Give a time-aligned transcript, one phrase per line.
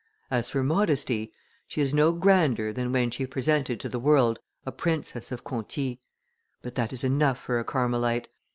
[0.31, 1.31] As for modesty,
[1.67, 6.01] she is no grander than when she presented to the world a princess of Conti,
[6.63, 8.27] but that is enough for a Carmelite.